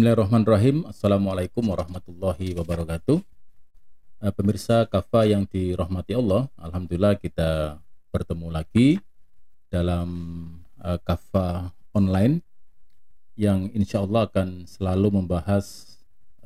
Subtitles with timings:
[0.00, 0.88] Bismillahirrahmanirrahim.
[0.88, 3.20] Assalamualaikum warahmatullahi wabarakatuh.
[3.20, 7.76] Uh, pemirsa kafa yang dirahmati Allah, alhamdulillah kita
[8.08, 8.96] bertemu lagi
[9.68, 10.08] dalam
[10.80, 12.40] uh, kafa online
[13.36, 15.92] yang insya Allah akan selalu membahas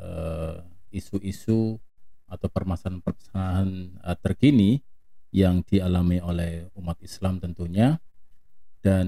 [0.03, 0.59] eh,
[0.91, 1.79] isu-isu
[2.27, 4.83] atau permasalahan-permasalahan terkini
[5.31, 8.03] yang dialami oleh umat Islam tentunya
[8.83, 9.07] dan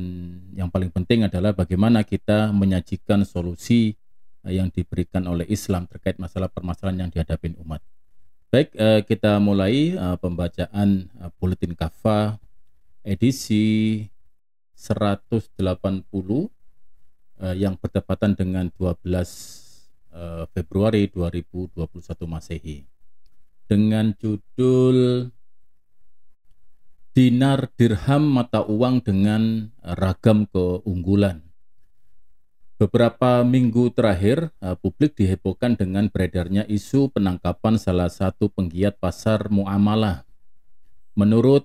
[0.55, 3.99] yang paling penting adalah bagaimana kita menyajikan solusi
[4.51, 7.83] yang diberikan oleh Islam terkait masalah permasalahan yang dihadapi umat.
[8.51, 12.39] Baik, uh, kita mulai uh, pembacaan uh, Buletin Kafa
[13.07, 14.07] edisi
[14.75, 15.51] 180
[17.41, 18.93] uh, yang bertepatan dengan 12 uh,
[20.17, 21.87] eh, Februari 2021
[22.27, 22.85] Masehi
[23.67, 25.29] dengan judul
[27.17, 31.46] Dinar Dirham Mata Uang dengan Ragam Keunggulan.
[32.77, 40.29] Beberapa minggu terakhir, uh, publik dihebohkan dengan beredarnya isu penangkapan salah satu penggiat pasar muamalah.
[41.17, 41.65] Menurut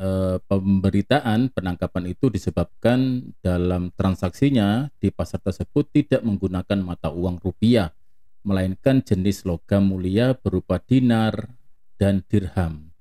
[0.00, 7.92] Eh, pemberitaan penangkapan itu disebabkan dalam transaksinya di pasar tersebut tidak menggunakan mata uang rupiah,
[8.40, 11.52] melainkan jenis logam mulia berupa dinar
[12.00, 12.96] dan dirham.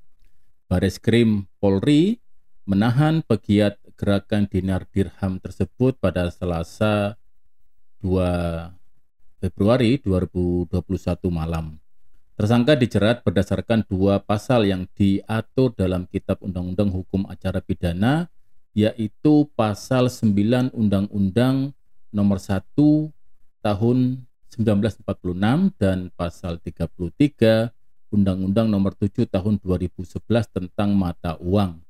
[0.67, 2.19] Baris Krim Polri
[2.67, 7.15] menahan pegiat gerakan dinar dirham tersebut pada Selasa
[8.02, 8.80] 2
[9.39, 10.75] Februari 2021
[11.31, 11.80] malam.
[12.39, 18.31] Tersangka dijerat berdasarkan dua pasal yang diatur dalam Kitab Undang-Undang Hukum Acara Pidana,
[18.72, 21.75] yaitu pasal 9 Undang-Undang
[22.16, 22.64] Nomor 1
[23.59, 23.97] Tahun
[24.55, 25.03] 1946
[25.75, 27.75] dan pasal 33
[28.16, 31.83] Undang-Undang Nomor 7 Tahun 2011 tentang mata uang.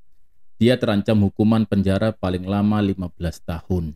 [0.57, 3.05] Dia terancam hukuman penjara paling lama 15
[3.45, 3.93] tahun.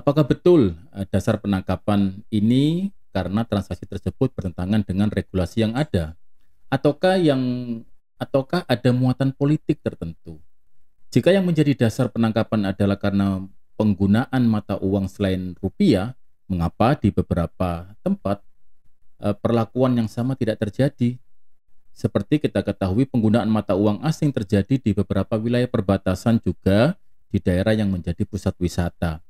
[0.00, 6.16] Apakah betul eh, dasar penangkapan ini karena transaksi tersebut bertentangan dengan regulasi yang ada?
[6.72, 7.42] Ataukah yang
[8.16, 10.40] ataukah ada muatan politik tertentu?
[11.12, 13.44] Jika yang menjadi dasar penangkapan adalah karena
[13.76, 16.16] penggunaan mata uang selain rupiah
[16.48, 18.40] mengapa di beberapa tempat
[19.20, 21.20] eh, perlakuan yang sama tidak terjadi?
[21.92, 26.96] Seperti kita ketahui penggunaan mata uang asing terjadi di beberapa wilayah perbatasan juga
[27.28, 29.20] di daerah yang menjadi pusat wisata.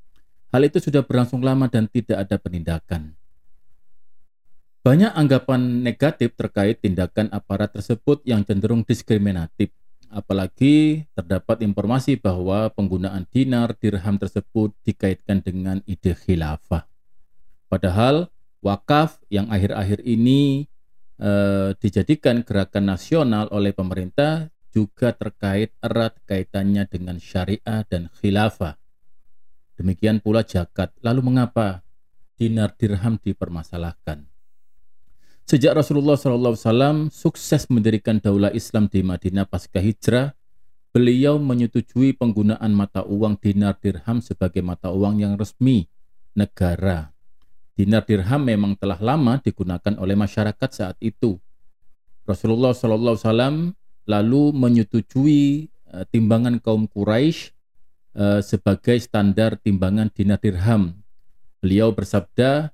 [0.51, 3.15] Hal itu sudah berlangsung lama dan tidak ada penindakan.
[4.81, 9.71] Banyak anggapan negatif terkait tindakan aparat tersebut yang cenderung diskriminatif.
[10.11, 16.83] Apalagi terdapat informasi bahwa penggunaan dinar dirham tersebut dikaitkan dengan ide khilafah.
[17.71, 18.27] Padahal
[18.59, 20.67] wakaf yang akhir-akhir ini
[21.23, 28.81] eh, dijadikan gerakan nasional oleh pemerintah juga terkait erat kaitannya dengan syariah dan khilafah.
[29.81, 30.93] Demikian pula jakat.
[31.01, 31.81] Lalu mengapa
[32.37, 34.29] dinar dirham dipermasalahkan?
[35.49, 40.37] Sejak Rasulullah SAW sukses mendirikan daulah Islam di Madinah pasca hijrah,
[40.93, 45.89] beliau menyetujui penggunaan mata uang dinar dirham sebagai mata uang yang resmi
[46.37, 47.17] negara.
[47.73, 51.41] Dinar dirham memang telah lama digunakan oleh masyarakat saat itu.
[52.29, 53.73] Rasulullah SAW
[54.05, 57.57] lalu menyetujui uh, timbangan kaum Quraisy
[58.15, 60.99] uh, sebagai standar timbangan dinar dirham.
[61.61, 62.73] Beliau bersabda,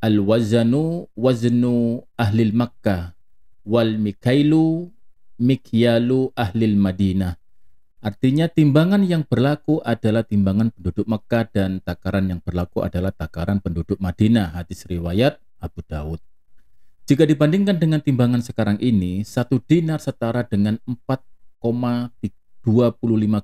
[0.00, 3.12] al-wazanu waznu ahli Makkah
[3.66, 4.88] wal mikailu
[5.40, 7.36] mikyalu ahli Madinah.
[8.00, 14.00] Artinya timbangan yang berlaku adalah timbangan penduduk Mekah dan takaran yang berlaku adalah takaran penduduk
[14.00, 14.56] Madinah.
[14.56, 16.16] Hadis riwayat Abu Daud.
[17.04, 21.68] Jika dibandingkan dengan timbangan sekarang ini, satu dinar setara dengan 4,25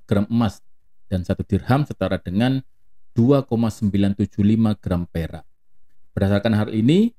[0.08, 0.64] gram emas
[1.06, 2.62] dan satu dirham setara dengan
[3.16, 5.44] 2,975 gram perak.
[6.12, 7.16] Berdasarkan hal ini,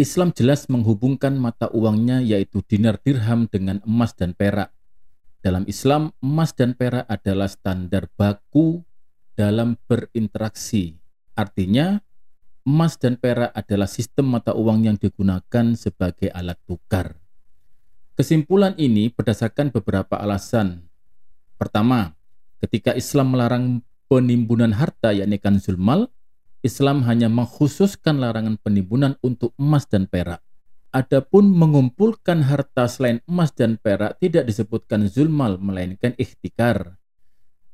[0.00, 4.72] Islam jelas menghubungkan mata uangnya yaitu dinar dirham dengan emas dan perak.
[5.44, 8.80] Dalam Islam, emas dan perak adalah standar baku
[9.36, 10.96] dalam berinteraksi.
[11.36, 12.00] Artinya,
[12.64, 17.16] emas dan perak adalah sistem mata uang yang digunakan sebagai alat tukar.
[18.20, 20.84] Kesimpulan ini berdasarkan beberapa alasan.
[21.56, 22.19] Pertama,
[22.60, 26.12] ketika Islam melarang penimbunan harta yakni kanzul mal,
[26.60, 30.44] Islam hanya mengkhususkan larangan penimbunan untuk emas dan perak.
[30.92, 37.00] Adapun mengumpulkan harta selain emas dan perak tidak disebutkan zulmal melainkan ikhtikar.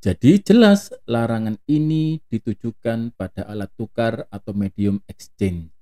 [0.04, 5.72] Jadi jelas larangan ini ditujukan pada alat tukar atau medium exchange.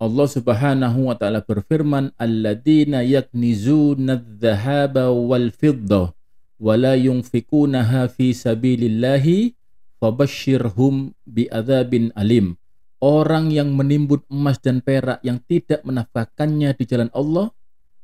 [0.00, 6.12] Allah Subhanahu wa taala berfirman, "Alladzina yaknizuna adh-dhahaba wal fiddah
[6.60, 9.56] wa la yunfikunaha fi sabilillahi
[9.96, 12.60] fabashshirhum bi'adzabin alim.
[13.00, 17.48] Orang yang menimbun emas dan perak yang tidak menafkahkannya di jalan Allah,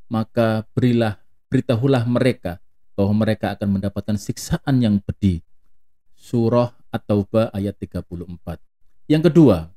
[0.09, 1.21] maka berilah
[1.53, 2.65] beritahulah mereka
[2.97, 5.45] bahwa mereka akan mendapatkan siksaan yang pedih.
[6.17, 8.17] Surah At-Taubah ayat 34.
[9.05, 9.69] Yang kedua,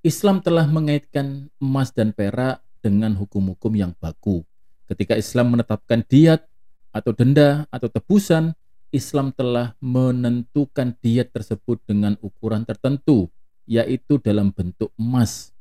[0.00, 4.40] Islam telah mengaitkan emas dan perak dengan hukum-hukum yang baku.
[4.88, 6.48] Ketika Islam menetapkan diat
[6.92, 8.52] atau denda atau tebusan,
[8.92, 13.32] Islam telah menentukan diat tersebut dengan ukuran tertentu
[13.64, 15.56] yaitu dalam bentuk emas.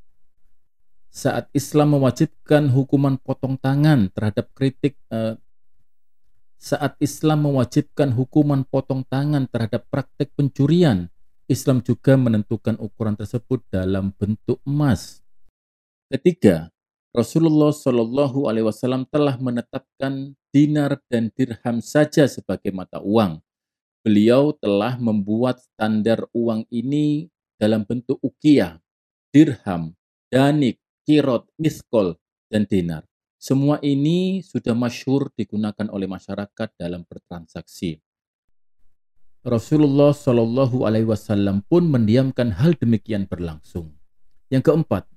[1.12, 5.40] Saat Islam mewajibkan hukuman potong tangan terhadap kritik eh,
[6.62, 11.10] saat Islam mewajibkan hukuman potong tangan terhadap praktek pencurian,
[11.50, 15.26] Islam juga menentukan ukuran tersebut dalam bentuk emas.
[16.06, 16.70] Ketiga,
[17.12, 23.44] Rasulullah Shallallahu Alaihi Wasallam telah menetapkan dinar dan dirham saja sebagai mata uang.
[24.00, 27.28] Beliau telah membuat standar uang ini
[27.60, 28.80] dalam bentuk ukiyah,
[29.28, 29.92] dirham,
[30.32, 32.16] danik, kirot, miskol,
[32.48, 33.04] dan dinar.
[33.36, 38.00] Semua ini sudah masyhur digunakan oleh masyarakat dalam bertransaksi.
[39.44, 43.92] Rasulullah Shallallahu Alaihi Wasallam pun mendiamkan hal demikian berlangsung.
[44.48, 45.12] Yang keempat,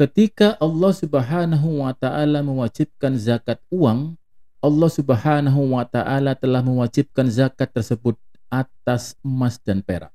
[0.00, 4.16] ketika Allah Subhanahu Wa Taala mewajibkan zakat uang,
[4.64, 8.16] Allah Subhanahu Wa Taala telah mewajibkan zakat tersebut
[8.50, 10.10] atas emas dan perak.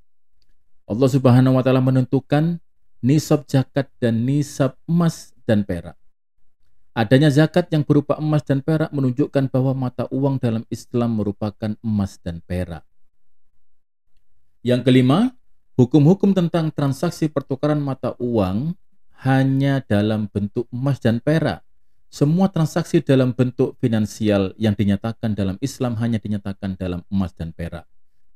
[0.85, 2.61] Allah Subhanahu wa taala menentukan
[3.01, 5.97] nisab zakat dan nisab emas dan perak.
[6.93, 12.21] Adanya zakat yang berupa emas dan perak menunjukkan bahwa mata uang dalam Islam merupakan emas
[12.21, 12.85] dan perak.
[14.61, 15.33] Yang kelima,
[15.75, 18.77] hukum-hukum tentang transaksi pertukaran mata uang
[19.23, 21.63] hanya dalam bentuk emas dan perak.
[22.11, 27.83] Semua transaksi dalam bentuk finansial yang dinyatakan dalam Islam hanya dinyatakan dalam emas dan perak.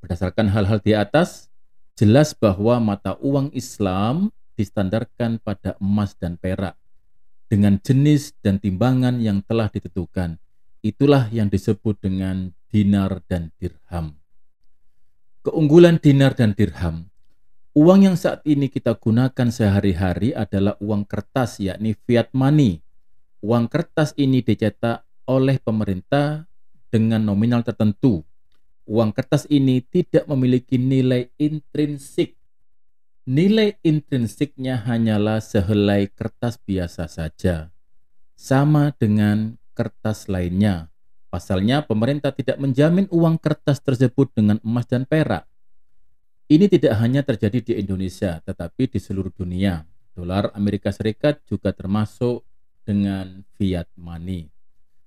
[0.03, 1.47] Berdasarkan hal-hal di atas,
[1.95, 6.75] jelas bahwa mata uang Islam distandarkan pada emas dan perak
[7.49, 10.37] dengan jenis dan timbangan yang telah ditentukan.
[10.79, 14.15] Itulah yang disebut dengan dinar dan dirham.
[15.43, 17.08] Keunggulan dinar dan dirham.
[17.77, 22.81] Uang yang saat ini kita gunakan sehari-hari adalah uang kertas yakni fiat money.
[23.39, 26.50] Uang kertas ini dicetak oleh pemerintah
[26.89, 28.25] dengan nominal tertentu
[28.89, 32.33] uang kertas ini tidak memiliki nilai intrinsik.
[33.30, 37.69] Nilai intrinsiknya hanyalah sehelai kertas biasa saja,
[38.33, 40.89] sama dengan kertas lainnya.
[41.30, 45.45] Pasalnya, pemerintah tidak menjamin uang kertas tersebut dengan emas dan perak.
[46.49, 49.85] Ini tidak hanya terjadi di Indonesia, tetapi di seluruh dunia.
[50.17, 52.41] Dolar Amerika Serikat juga termasuk
[52.81, 54.49] dengan fiat money.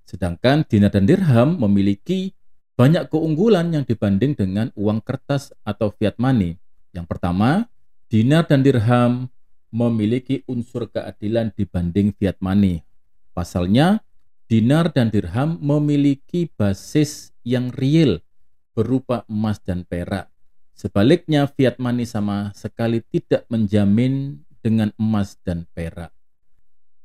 [0.07, 2.31] Sedangkan dinar dan dirham memiliki
[2.79, 6.55] banyak keunggulan yang dibanding dengan uang kertas atau fiat money.
[6.95, 7.67] Yang pertama,
[8.07, 9.27] dinar dan dirham
[9.67, 12.87] memiliki unsur keadilan dibanding fiat money.
[13.35, 13.99] Pasalnya,
[14.47, 18.23] dinar dan dirham memiliki basis yang real
[18.71, 20.32] berupa emas dan perak.
[20.73, 26.13] Sebaliknya, fiat money sama sekali tidak menjamin dengan emas dan perak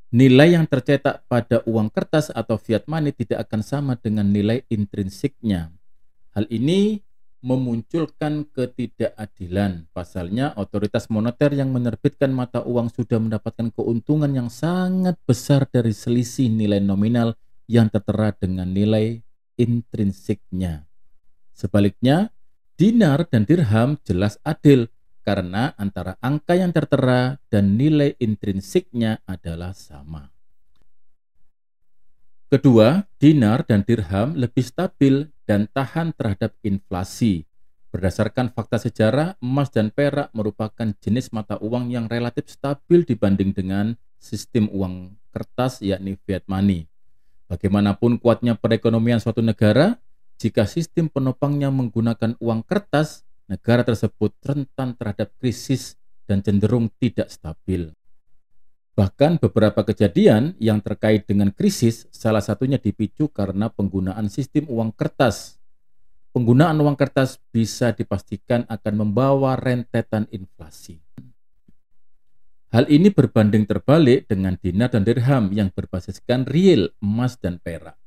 [0.08, 5.68] nilai yang tercetak pada uang kertas atau fiat money tidak akan sama dengan nilai intrinsiknya.
[6.32, 7.04] Hal ini
[7.38, 9.86] memunculkan ketidakadilan.
[9.94, 16.50] Pasalnya, otoritas moneter yang menerbitkan mata uang sudah mendapatkan keuntungan yang sangat besar dari selisih
[16.50, 17.38] nilai nominal
[17.70, 19.22] yang tertera dengan nilai
[19.60, 20.88] intrinsiknya.
[21.52, 22.32] Sebaliknya,
[22.78, 24.86] dinar dan dirham jelas adil
[25.26, 30.30] karena antara angka yang tertera dan nilai intrinsiknya adalah sama.
[32.48, 37.44] Kedua, dinar dan dirham lebih stabil dan tahan terhadap inflasi.
[37.92, 44.00] Berdasarkan fakta sejarah, emas dan perak merupakan jenis mata uang yang relatif stabil dibanding dengan
[44.16, 46.88] sistem uang kertas yakni fiat money.
[47.52, 50.00] Bagaimanapun kuatnya perekonomian suatu negara,
[50.38, 55.98] jika sistem penopangnya menggunakan uang kertas, negara tersebut rentan terhadap krisis
[56.30, 57.90] dan cenderung tidak stabil.
[58.94, 65.58] Bahkan beberapa kejadian yang terkait dengan krisis salah satunya dipicu karena penggunaan sistem uang kertas.
[66.30, 71.02] Penggunaan uang kertas bisa dipastikan akan membawa rentetan inflasi.
[72.70, 77.98] Hal ini berbanding terbalik dengan dinar dan dirham yang berbasiskan real emas dan perak.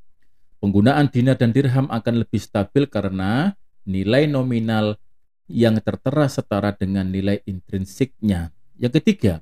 [0.61, 5.01] Penggunaan dinar dan dirham akan lebih stabil karena nilai nominal
[5.49, 8.53] yang tertera setara dengan nilai intrinsiknya.
[8.77, 9.33] Yang ketiga,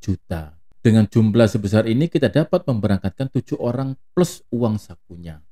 [0.00, 0.56] juta.
[0.80, 5.42] Dengan jumlah sebesar ini kita dapat memberangkatkan tujuh orang plus uang sakunya.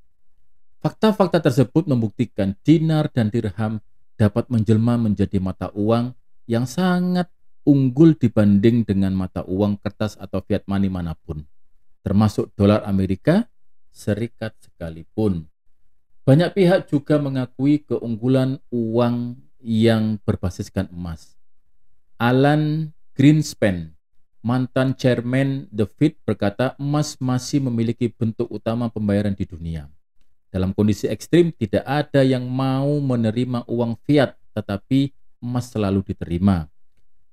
[0.80, 6.14] Fakta-fakta tersebut membuktikan dinar dan dirham dapat menjelma menjadi mata uang
[6.47, 7.30] yang sangat
[7.64, 11.42] unggul dibanding dengan mata uang kertas atau fiat money mana pun,
[12.04, 13.49] termasuk dolar Amerika
[13.94, 15.47] Serikat sekalipun.
[16.26, 21.38] Banyak pihak juga mengakui keunggulan uang yang berbasiskan emas.
[22.18, 23.94] Alan Greenspan
[24.42, 29.87] mantan chairman The Fed berkata emas masih memiliki bentuk utama pembayaran di dunia.
[30.54, 35.11] Dalam kondisi ekstrim, tidak ada yang mau menerima uang fiat, tetapi
[35.42, 36.70] emas selalu diterima.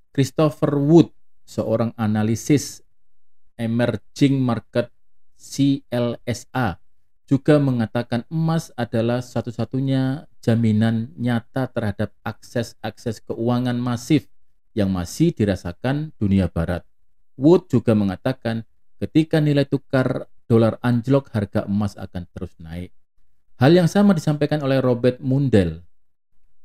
[0.10, 1.14] Christopher Wood,
[1.46, 2.82] seorang analisis
[3.62, 4.90] emerging market
[5.38, 6.82] CLSA,
[7.30, 14.34] juga mengatakan emas adalah satu-satunya jaminan nyata terhadap akses-akses keuangan masif
[14.74, 16.82] yang masih dirasakan dunia barat.
[17.38, 18.66] Wood juga mengatakan
[18.98, 22.90] ketika nilai tukar dolar anjlok harga emas akan terus naik.
[23.62, 25.86] Hal yang sama disampaikan oleh Robert Mundell,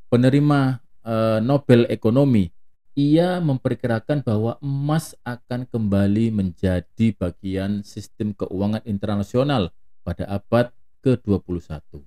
[0.09, 2.49] penerima uh, Nobel Ekonomi.
[2.97, 10.73] Ia memperkirakan bahwa emas akan kembali menjadi bagian sistem keuangan internasional pada abad
[11.05, 12.01] ke-21.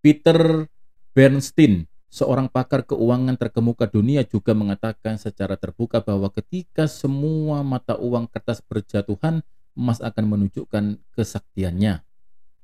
[0.00, 0.64] Peter
[1.12, 8.28] Bernstein Seorang pakar keuangan terkemuka dunia juga mengatakan secara terbuka bahwa ketika semua mata uang
[8.28, 9.40] kertas berjatuhan,
[9.72, 12.04] emas akan menunjukkan kesaktiannya.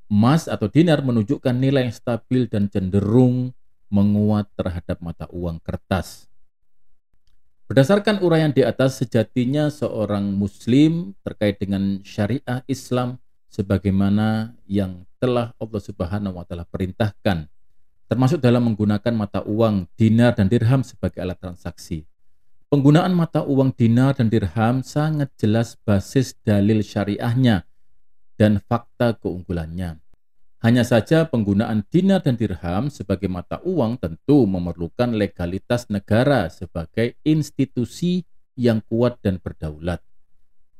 [0.09, 3.53] Emas atau dinar menunjukkan nilai yang stabil dan cenderung
[3.93, 6.29] menguat terhadap mata uang kertas.
[7.69, 13.21] Berdasarkan uraian di atas, sejatinya seorang Muslim terkait dengan syariah Islam
[13.53, 17.45] sebagaimana yang telah Allah Subhanahu wa Ta'ala perintahkan
[18.09, 22.09] termasuk dalam menggunakan mata uang dinar dan dirham sebagai alat transaksi.
[22.73, 27.68] Penggunaan mata uang dinar dan dirham sangat jelas basis dalil syariahnya
[28.39, 29.99] dan fakta keunggulannya.
[30.59, 38.27] Hanya saja penggunaan dinar dan dirham sebagai mata uang tentu memerlukan legalitas negara sebagai institusi
[38.59, 40.03] yang kuat dan berdaulat.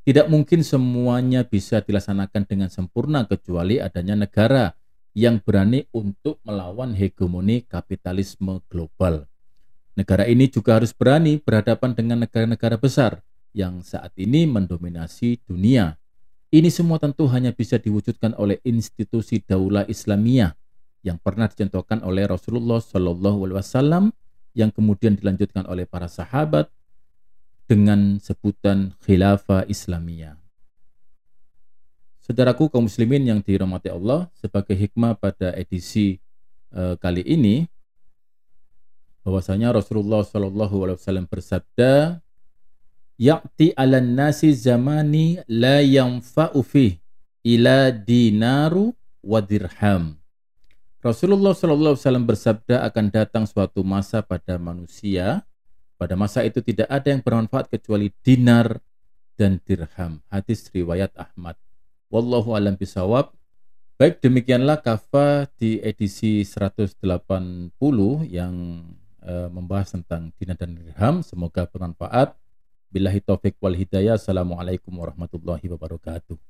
[0.03, 4.75] Tidak mungkin semuanya bisa dilaksanakan dengan sempurna kecuali adanya negara
[5.15, 9.29] yang berani untuk melawan hegemoni kapitalisme global.
[9.99, 15.99] Negara ini juga harus berani berhadapan dengan negara-negara besar yang saat ini mendominasi dunia.
[16.49, 20.57] Ini semua tentu hanya bisa diwujudkan oleh institusi daulah Islamiyah
[21.05, 24.05] yang pernah dicontohkan oleh Rasulullah Shallallahu Alaihi Wasallam
[24.57, 26.73] yang kemudian dilanjutkan oleh para sahabat
[27.69, 30.41] dengan sebutan khilafah Islamiyah.
[32.25, 36.17] Saudaraku kaum muslimin yang dirahmati Allah, sebagai hikmah pada edisi
[36.73, 37.69] uh, kali ini
[39.21, 42.25] bahwasanya Rasulullah Shallallahu alaihi wasallam bersabda,
[43.19, 46.97] "Ya'ti 'alan nasi zamani la yanfa'u fi
[47.43, 50.17] ila dinaru wa dirham."
[51.03, 55.47] Rasulullah Shallallahu alaihi wasallam bersabda akan datang suatu masa pada manusia
[55.99, 58.79] pada masa itu tidak ada yang bermanfaat kecuali dinar
[59.35, 60.23] dan dirham.
[60.31, 61.59] Hadis riwayat Ahmad.
[62.07, 63.35] Wallahu alam bisawab.
[63.99, 67.03] Baik, demikianlah kafa di edisi 180
[68.31, 68.55] yang
[69.27, 71.19] uh, membahas tentang dinar dan dirham.
[71.27, 72.39] Semoga bermanfaat.
[72.89, 74.17] Billahi taufik wal hidayah.
[74.17, 76.41] Assalamualaikum warahmatullahi wabarakatuh.